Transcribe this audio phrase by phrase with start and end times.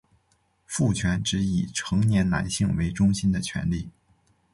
[0.65, 3.91] 父权指以成年男性为中心的权力。